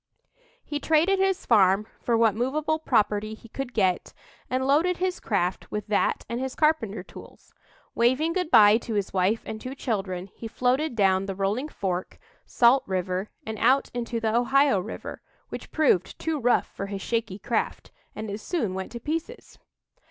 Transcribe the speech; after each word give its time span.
He 0.65 0.79
traded 0.79 1.19
his 1.19 1.45
farm 1.45 1.85
for 2.01 2.17
what 2.17 2.33
movable 2.33 2.79
property 2.79 3.35
he 3.35 3.47
could 3.47 3.71
get, 3.71 4.13
and 4.49 4.65
loaded 4.65 4.97
his 4.97 5.21
raft 5.29 5.69
with 5.69 5.85
that 5.85 6.25
and 6.27 6.39
his 6.39 6.55
carpenter 6.55 7.03
tools. 7.03 7.53
Waving 7.93 8.33
good 8.33 8.49
bye 8.49 8.77
to 8.79 8.95
his 8.95 9.13
wife 9.13 9.43
and 9.45 9.61
two 9.61 9.75
children, 9.75 10.31
he 10.35 10.47
floated 10.47 10.95
down 10.95 11.27
the 11.27 11.35
Rolling 11.35 11.69
Fork, 11.69 12.17
Salt 12.47 12.81
River, 12.87 13.29
and 13.45 13.59
out 13.59 13.91
into 13.93 14.19
the 14.19 14.35
Ohio 14.35 14.79
River, 14.79 15.21
which 15.49 15.69
proved 15.71 16.17
too 16.17 16.39
rough 16.39 16.65
for 16.75 16.87
his 16.87 17.03
shaky 17.03 17.37
craft, 17.37 17.91
and 18.15 18.27
it 18.31 18.39
soon 18.39 18.73
went 18.73 18.91
to 18.93 18.99
pieces. 18.99 19.59